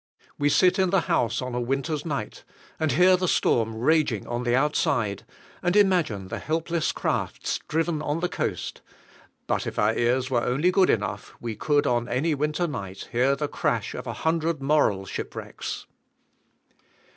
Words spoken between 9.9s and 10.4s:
ears